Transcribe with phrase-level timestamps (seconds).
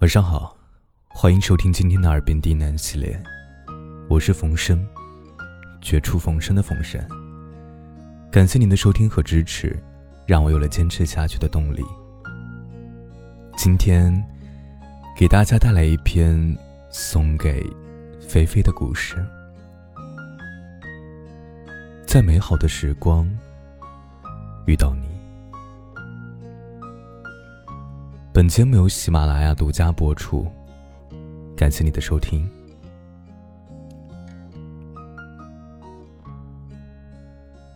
[0.00, 0.56] 晚上好，
[1.08, 3.20] 欢迎收听今天的耳边低喃系列，
[4.08, 4.86] 我是冯生，
[5.80, 7.04] 绝处逢生的冯生。
[8.30, 9.76] 感谢您的收听和支持，
[10.24, 11.84] 让我有了坚持下去的动力。
[13.56, 14.24] 今天
[15.16, 16.56] 给大家带来一篇
[16.90, 17.66] 送给
[18.20, 19.16] 菲菲的故事，
[22.06, 23.28] 在美好的时光
[24.64, 24.97] 遇到你。
[28.38, 30.46] 本节目由喜马拉雅独家播出，
[31.56, 32.48] 感谢你的收听。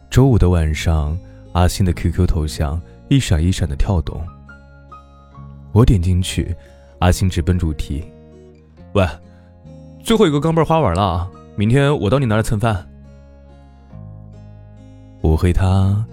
[0.08, 1.18] 周五的晚上，
[1.52, 4.24] 阿星的 QQ 头像一闪一闪的跳动。
[5.72, 6.54] 我点进去，
[7.00, 8.04] 阿星直奔主题
[8.94, 9.04] ：“喂，
[10.04, 12.88] 最后一个钢镚花完了，明天我到你那儿蹭饭。”
[15.22, 16.06] 我回他：“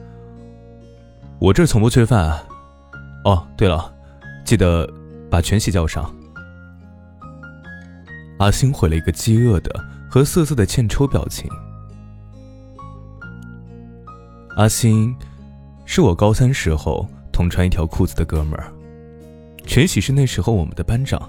[1.38, 2.36] 我这从不缺饭。
[3.26, 3.94] 哦，对了。”
[4.46, 4.92] 记得
[5.30, 6.14] 把全喜叫上。
[8.40, 11.50] 阿星回了一个饥饿的和涩涩的欠抽表情。
[14.56, 15.16] 阿星
[15.86, 18.72] 是我高三时候同穿一条裤子的哥们儿，
[19.66, 21.22] 全喜是那时候我们的班长。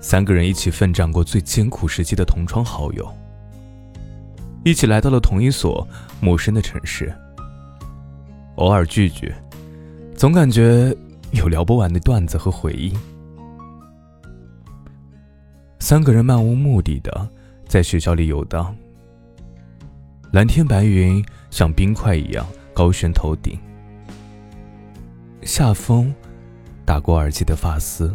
[0.00, 3.06] 三个人一起奋战过最艰苦时期的同窗好友，
[4.64, 5.86] 一起来到了同一所
[6.20, 7.14] 陌生的城市，
[8.56, 9.32] 偶尔聚聚，
[10.16, 10.94] 总感觉。
[11.34, 12.92] 有聊不完的段子和回忆。
[15.80, 17.28] 三个人漫无目的的
[17.66, 18.74] 在学校里游荡，
[20.32, 23.58] 蓝天白云像冰块一样高悬头顶，
[25.42, 26.14] 夏风
[26.84, 28.14] 打过耳际的发丝，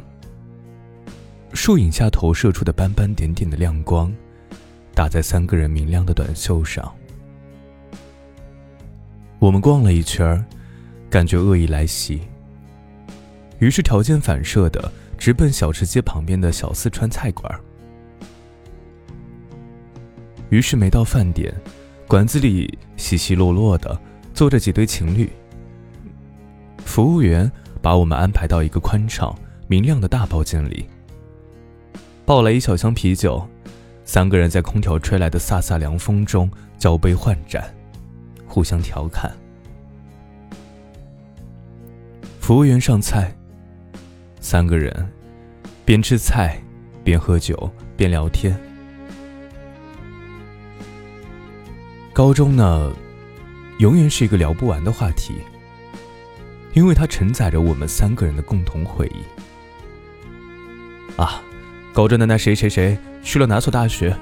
[1.54, 4.12] 树影下投射出的斑斑点点的亮光，
[4.96, 6.92] 打在三个人明亮的短袖上。
[9.38, 10.44] 我们逛了一圈，
[11.10, 12.22] 感觉恶意来袭。
[13.60, 17.60] 于是条件反射的直奔小吃街旁边的小四川菜馆。
[20.50, 21.54] 于是没到饭点，
[22.08, 24.00] 馆子里稀稀落落的
[24.34, 25.30] 坐着几对情侣。
[26.86, 29.38] 服务员把我们安排到一个宽敞
[29.68, 30.88] 明亮的大包间里，
[32.26, 33.48] 抱来一小箱啤酒，
[34.06, 37.64] 三个人在空调吹来的飒飒凉风中交杯换盏，
[38.48, 39.32] 互相调侃。
[42.40, 43.36] 服务员上菜。
[44.40, 45.12] 三个人
[45.86, 46.62] 边吃菜
[47.04, 48.58] 边喝酒边聊天。
[52.14, 52.92] 高中呢，
[53.80, 55.36] 永远是一个聊不完的话题，
[56.74, 61.22] 因为它承载着我们三个人的共同回忆。
[61.22, 61.42] 啊，
[61.94, 64.16] 高中的那谁谁谁去了哪所大学？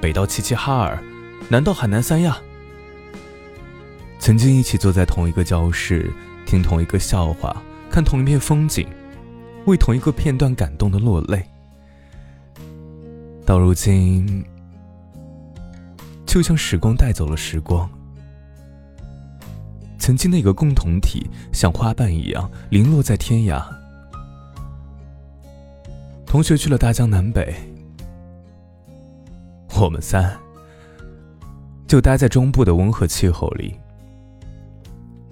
[0.00, 1.02] 北到齐齐哈尔，
[1.48, 2.38] 南到海南三亚。
[4.20, 6.10] 曾经一起坐在同一个教室，
[6.46, 7.60] 听同一个笑话，
[7.90, 8.86] 看同一片风景。
[9.66, 11.44] 为同一个片段感动的落泪，
[13.44, 14.44] 到如今，
[16.24, 17.88] 就像时光带走了时光，
[19.98, 23.62] 曾经那个共同体像花瓣一样零落在天涯。
[26.24, 27.54] 同学去了大江南北，
[29.80, 30.38] 我们三
[31.86, 33.74] 就待在中部的温和气候里，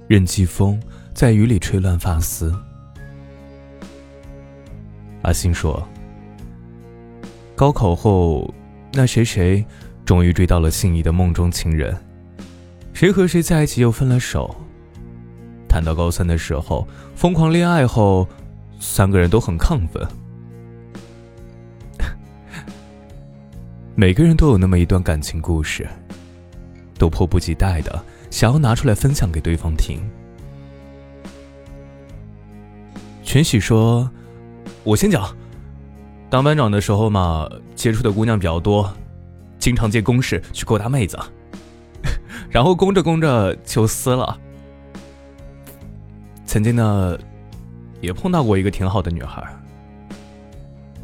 [0.09, 0.81] 任季风
[1.15, 2.55] 在雨里吹乱发丝。
[5.27, 5.87] 阿星说
[7.57, 8.55] ：“高考后，
[8.93, 9.67] 那谁谁
[10.05, 11.97] 终于追到了心仪的梦中情人，
[12.93, 14.55] 谁和谁在一起又分了手。
[15.69, 16.87] 谈到高三的时候，
[17.17, 18.29] 疯狂恋爱后，
[18.79, 20.07] 三个人都很亢奋。
[23.97, 25.89] 每个人都有那么一段感情故事，
[26.99, 28.01] 都迫不及待的
[28.31, 30.01] 想要拿出来分享给对方听。”
[33.27, 34.09] 全喜说。
[34.87, 35.37] 我先讲，
[36.31, 38.89] 当班长的时候嘛，接触的姑娘比较多，
[39.59, 41.19] 经常借公事去勾搭妹子，
[42.49, 44.39] 然后攻着攻着就撕了。
[46.45, 47.19] 曾经呢，
[48.01, 49.45] 也碰到过一个挺好的女孩，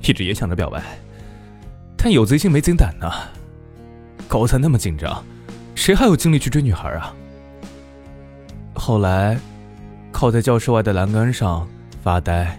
[0.01, 0.81] 一直也想着表白，
[1.97, 3.11] 但有贼心没贼胆呢。
[4.29, 5.25] 高三那么紧张，
[5.75, 7.13] 谁还有精力去追女孩啊？
[8.75, 9.37] 后来，
[10.13, 11.67] 靠在教室外的栏杆上
[12.01, 12.57] 发呆。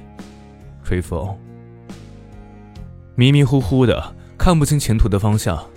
[0.83, 1.37] 吹风，
[3.15, 5.69] 迷迷糊糊的看不清前途的方向。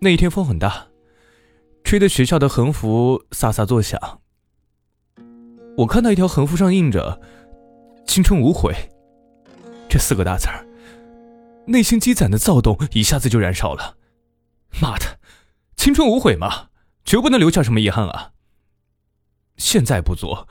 [0.00, 0.86] 那一天风很大，
[1.84, 4.20] 吹得学校的横幅飒飒作响。
[5.76, 7.20] 我看到一条横幅上印着
[8.06, 8.74] “青春无悔”
[9.88, 10.66] 这四个大字儿，
[11.66, 13.96] 内心积攒的躁动一下子就燃烧了。
[14.80, 15.18] 妈的，
[15.76, 16.68] 青春无悔嘛，
[17.04, 18.32] 绝不能留下什么遗憾啊！
[19.56, 20.48] 现在不做。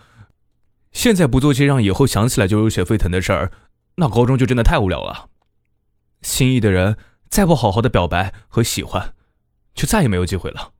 [0.95, 3.51] 现在不做些让以后想起来就热血沸腾的事儿，
[3.97, 5.29] 那高中就真的太无聊了。
[6.21, 6.97] 心仪的人
[7.29, 9.13] 再不好好的表白和喜欢，
[9.75, 10.71] 就再也没有机会了。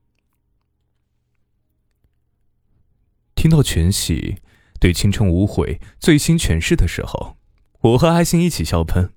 [3.34, 4.38] 听到全喜
[4.80, 7.36] 对青春无悔最新诠释的时候，
[7.80, 9.10] 我和阿星一起笑喷，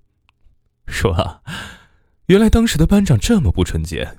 [0.86, 1.42] 说啊，
[2.26, 4.18] 原来当时的班长这么不纯洁。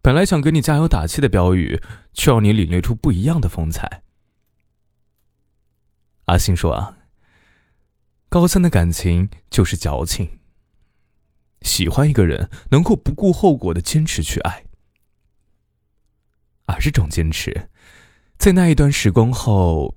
[0.00, 1.80] 本来想给你加油打气的标语，
[2.14, 4.03] 却让你领略出不一样的风采。
[6.26, 6.98] 阿星说啊，
[8.28, 10.38] 高三的感情就是矫情。
[11.62, 14.64] 喜欢一个人，能够不顾后果的坚持去爱，
[16.66, 17.70] 而这种坚持，
[18.38, 19.96] 在那一段时光后，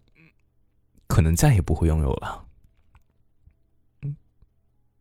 [1.08, 2.46] 可能再也不会拥有了。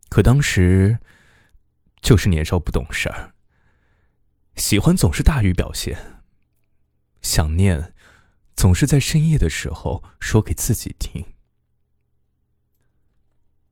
[0.09, 0.99] 可当时，
[2.01, 3.33] 就是年少不懂事儿。
[4.55, 6.21] 喜欢总是大于表现，
[7.21, 7.93] 想念
[8.57, 11.23] 总是在深夜的时候说给自己听。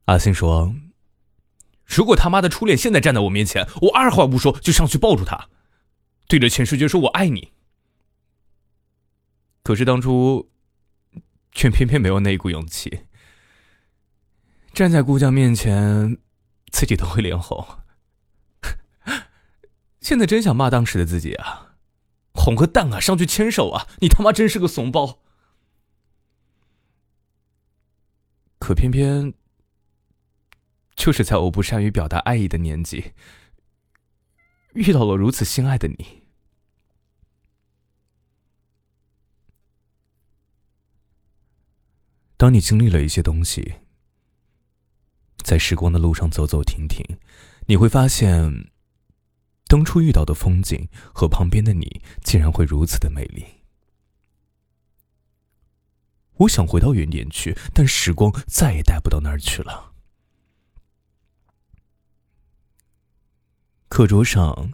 [0.06, 0.76] 阿星说
[1.84, 5.50] ：“如果他妈的初恋现在站在我面前，我二话不说就上去抱住他，
[6.28, 7.52] 对着全世界说我爱你。”
[9.64, 10.52] 可是当初，
[11.52, 13.06] 却偏偏没有那一股勇气，
[14.72, 16.20] 站在姑娘面前，
[16.72, 17.66] 自己都会脸红。
[20.00, 21.65] 现在真想骂当时的自己啊！
[22.46, 23.00] 红个蛋啊！
[23.00, 23.88] 上去牵手啊！
[24.02, 25.24] 你他妈真是个怂包！
[28.60, 29.34] 可偏偏，
[30.96, 33.14] 就是在我不善于表达爱意的年纪，
[34.76, 36.22] 遇到了如此心爱的你。
[42.38, 43.78] 当你经历了一些东西，
[45.44, 47.04] 在时光的路上走走停停，
[47.66, 48.70] 你会发现。
[49.68, 53.46] 当初遇到的风景和旁边的你，竟然会如此的美丽。
[56.40, 59.94] 我想回到原点去，但时光再也带不到那儿去了。
[63.88, 64.74] 课桌上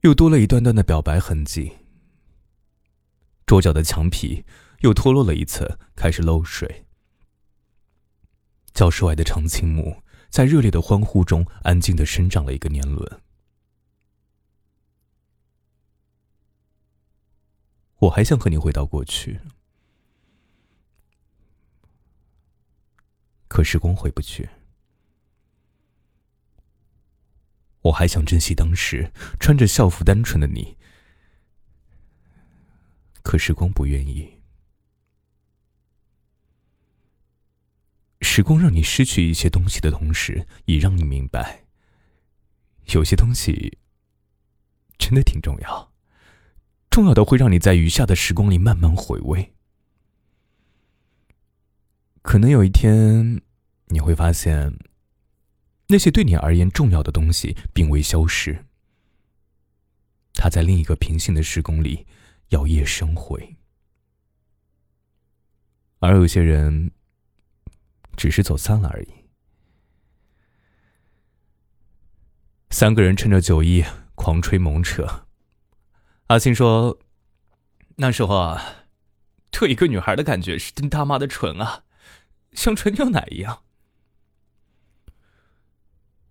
[0.00, 1.72] 又多了一段段的表白痕迹，
[3.46, 4.44] 桌角的墙皮
[4.80, 6.86] 又脱落了一层，开始漏水。
[8.72, 13.20] 教室外的长青木在热烈的欢呼中，安静的生长了一个年轮。
[18.04, 19.40] 我还想和你回到过去，
[23.48, 24.48] 可时光回不去。
[27.80, 29.10] 我还想珍惜当时
[29.40, 30.76] 穿着校服单纯的你，
[33.22, 34.42] 可时光不愿意。
[38.20, 41.64] 时光让你失去一些东西的同时，也让你明白，
[42.92, 43.78] 有些东西
[44.98, 45.93] 真的挺重要。
[46.94, 49.52] 重要的会让你在余下的时光里慢慢回味。
[52.22, 53.42] 可能有一天，
[53.86, 54.78] 你会发现，
[55.88, 58.66] 那些对你而言重要的东西并未消失，
[60.34, 62.06] 它在另一个平行的时空里
[62.50, 63.56] 摇曳生辉。
[65.98, 66.92] 而有些人，
[68.16, 69.08] 只是走散了而已。
[72.70, 75.22] 三个人趁着酒意狂吹猛扯。
[76.28, 76.98] 阿星说
[77.96, 78.86] ：“那时候啊，
[79.50, 81.84] 对一个女孩的感觉是真他妈的纯啊，
[82.52, 83.62] 像纯牛奶一样。”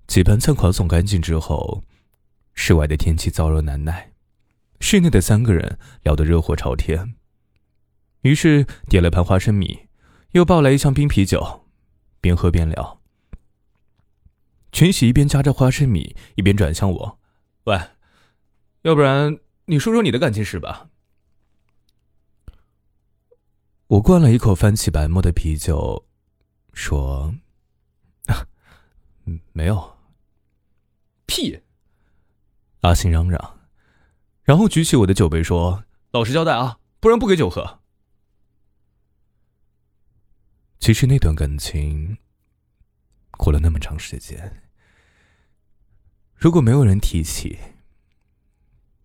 [0.07, 1.83] 几盘餐款送干净之后，
[2.55, 4.13] 室外的天气燥热难耐，
[4.79, 7.15] 室内的三个人聊得热火朝天。
[8.21, 9.87] 于是点了盘花生米，
[10.31, 11.67] 又抱来一箱冰啤酒，
[12.19, 12.99] 边喝边聊。
[14.71, 17.19] 全喜一边夹着花生米，一边转向我
[17.65, 17.79] ：“喂，
[18.81, 20.89] 要不然？”你说说你的感情史吧。
[23.87, 26.05] 我灌了一口泛起白沫的啤酒，
[26.73, 27.33] 说
[29.53, 29.97] ：“没有。”
[31.25, 31.61] 屁！
[32.81, 33.59] 阿星嚷嚷，
[34.43, 37.79] 然后举起我的酒杯说：“老实交代啊，不然不给酒喝。”
[40.79, 42.17] 其实那段感情
[43.37, 44.63] 过了那么长时间，
[46.35, 47.57] 如果没有人提起。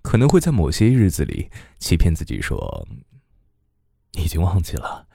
[0.03, 2.89] 可能会在某些日子里欺骗自己说
[4.13, 5.07] 已经忘记了，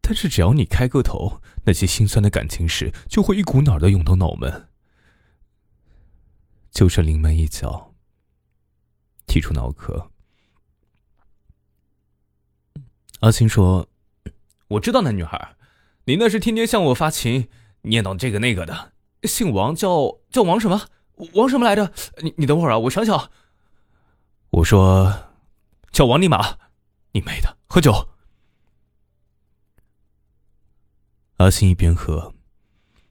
[0.00, 4.68] 但是只要你开个头，那些心酸的感情事就会一股脑的涌到脑门，
[6.70, 7.94] 就剩临门一脚，
[9.26, 10.10] 提出脑壳。
[13.20, 13.88] 阿星说
[14.68, 15.56] ：“我知道那女孩，
[16.04, 17.48] 你那是天天向我发情，
[17.82, 20.88] 念叨这个那个的，姓王，叫叫王什么？”
[21.34, 21.92] 王什么来着？
[22.22, 23.30] 你你等会儿啊，我想想。
[24.50, 25.30] 我说，
[25.90, 26.58] 叫王尼玛，
[27.12, 27.56] 你妹的！
[27.68, 28.08] 喝酒。
[31.38, 32.34] 阿星一边喝，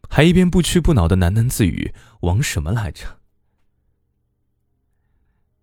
[0.09, 3.19] 还一边不屈不挠的喃喃自语：“王什么来着？”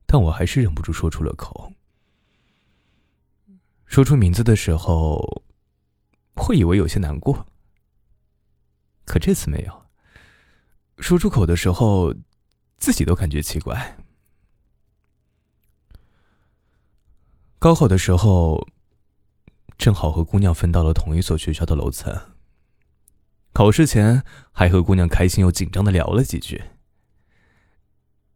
[0.07, 1.73] 但我还是忍不住说出了口。
[3.87, 5.43] 说出名字的时候，
[6.35, 7.47] 会以为有些难过，
[9.05, 9.83] 可这次没有。
[10.99, 12.15] 说出口的时候，
[12.83, 13.97] 自己都感觉奇怪。
[17.61, 18.67] 高考的时候，
[19.79, 22.33] 正好和姑娘分到了同一所学校的楼层。
[23.53, 26.61] 考试前还和姑娘开心又紧张的聊了几句，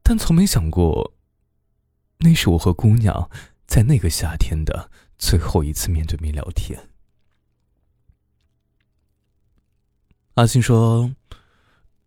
[0.05, 1.15] 但从没想过，
[2.19, 3.29] 那是我和姑娘
[3.67, 6.89] 在那个夏天的最后一次面对面聊天。
[10.35, 11.17] 阿信说：“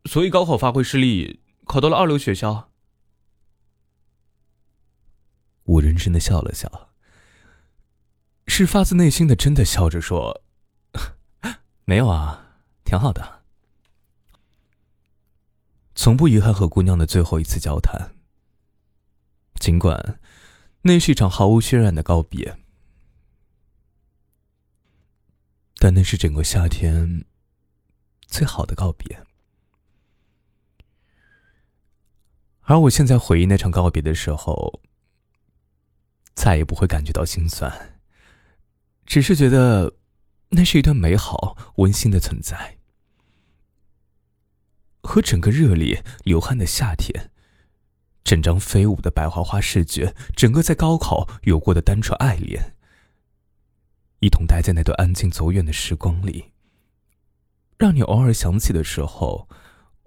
[0.06, 2.72] 所以高考发挥失利，考到了二流学校。”
[5.64, 6.90] 我认真的笑了笑，
[8.48, 10.42] 是发自内心的真的笑着说
[11.86, 12.48] ：“没有啊。”
[12.90, 13.44] 挺好的，
[15.94, 18.16] 从不遗憾和姑娘的最后一次交谈。
[19.60, 20.20] 尽管
[20.82, 22.58] 那是一场毫无渲染的告别，
[25.78, 27.26] 但那是整个夏天
[28.26, 29.24] 最好的告别。
[32.70, 34.80] 而我现在回忆那场告别的时候，
[36.36, 38.00] 再也不会感觉到心酸，
[39.08, 39.96] 只是觉得
[40.50, 42.78] 那是一段美好温馨的存在。
[45.02, 47.32] 和整个热烈流汗的夏天，
[48.24, 52.76] 整张飞舞的白花花试卷，整个在高考有过的单纯爱恋，
[54.20, 56.52] 一同待在那段安静走远的时光里，
[57.80, 59.50] 让你偶尔想起的时候，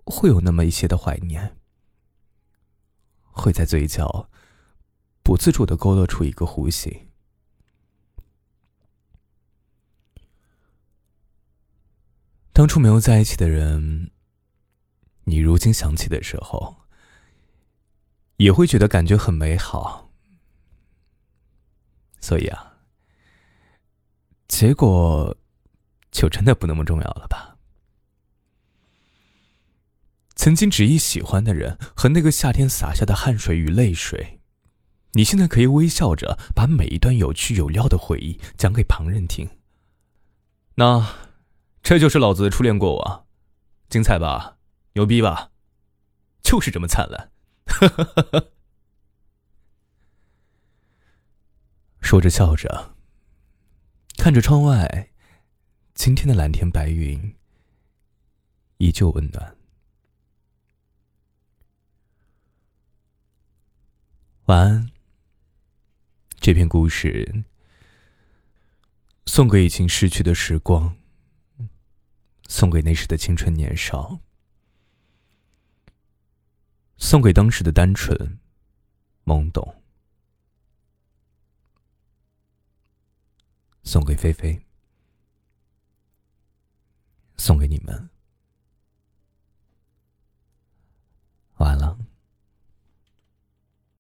[0.05, 1.57] 会有那么一些的怀念，
[3.33, 4.31] 会在嘴角
[5.25, 7.09] 不自主的勾勒出一个弧形。
[12.53, 14.13] 当初没有在一起的人。
[15.25, 16.83] 你如今想起的时候，
[18.39, 20.11] 也会觉得感觉很美好。
[22.21, 22.79] 所以啊，
[24.49, 25.37] 结果
[26.11, 27.52] 就真的不那么重要了吧？
[30.43, 34.41] 曾经执意喜欢的人和那个夏天洒下的汗水与泪水，
[35.13, 39.49] 你现在可以微笑着把每一段有趣有料的回忆讲给旁人听。
[40.75, 41.15] 那，
[41.81, 43.25] 这就是老子的初恋过往，
[43.89, 44.57] 精彩吧？
[44.95, 45.53] 牛逼吧，
[46.43, 47.31] 就是这么灿烂。
[52.03, 52.97] 说着笑着，
[54.17, 55.13] 看着窗外，
[55.95, 57.37] 今天的蓝天白云
[58.79, 59.57] 依旧温暖。
[64.47, 64.91] 晚安。
[66.41, 67.45] 这篇故事。
[69.27, 70.97] 送给已经逝去的时光。
[72.49, 74.19] 送给那时的青春年少。
[76.97, 78.41] 送给当时的单纯
[79.25, 79.81] 懵懂。
[83.85, 84.61] 送给菲菲。
[87.37, 88.11] 送给你们。
[91.59, 91.97] 完了。